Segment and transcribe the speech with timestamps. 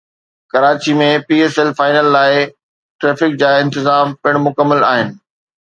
[0.51, 2.39] Karachi ۾ P S L final لاءِ
[3.03, 5.17] traffic جا انتظام پڻ مڪمل آهن